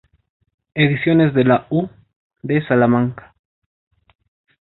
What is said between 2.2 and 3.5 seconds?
de Salamanca.